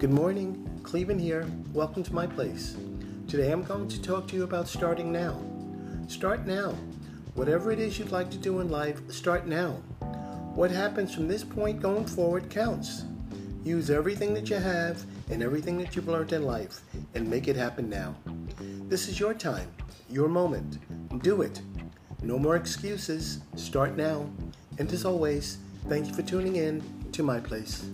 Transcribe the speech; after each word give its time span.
Good 0.00 0.14
morning, 0.14 0.80
Clevin 0.82 1.20
here. 1.20 1.46
Welcome 1.74 2.02
to 2.04 2.14
my 2.14 2.26
place. 2.26 2.74
Today 3.28 3.52
I'm 3.52 3.62
going 3.62 3.86
to 3.86 4.00
talk 4.00 4.26
to 4.28 4.34
you 4.34 4.44
about 4.44 4.66
starting 4.66 5.12
now. 5.12 5.38
Start 6.08 6.46
now. 6.46 6.70
Whatever 7.34 7.70
it 7.70 7.78
is 7.78 7.98
you'd 7.98 8.10
like 8.10 8.30
to 8.30 8.38
do 8.38 8.60
in 8.60 8.70
life, 8.70 8.98
start 9.10 9.46
now. 9.46 9.72
What 10.54 10.70
happens 10.70 11.14
from 11.14 11.28
this 11.28 11.44
point 11.44 11.82
going 11.82 12.06
forward 12.06 12.48
counts. 12.48 13.04
Use 13.62 13.90
everything 13.90 14.32
that 14.32 14.48
you 14.48 14.56
have 14.56 15.04
and 15.28 15.42
everything 15.42 15.76
that 15.76 15.94
you've 15.94 16.08
learned 16.08 16.32
in 16.32 16.44
life 16.44 16.80
and 17.14 17.28
make 17.28 17.46
it 17.46 17.56
happen 17.56 17.90
now. 17.90 18.16
This 18.88 19.06
is 19.06 19.20
your 19.20 19.34
time, 19.34 19.70
your 20.08 20.28
moment. 20.30 20.78
Do 21.22 21.42
it. 21.42 21.60
No 22.22 22.38
more 22.38 22.56
excuses. 22.56 23.40
Start 23.54 23.98
now. 23.98 24.30
And 24.78 24.90
as 24.94 25.04
always, 25.04 25.58
thank 25.90 26.06
you 26.06 26.14
for 26.14 26.22
tuning 26.22 26.56
in 26.56 26.82
to 27.12 27.22
my 27.22 27.38
place. 27.38 27.84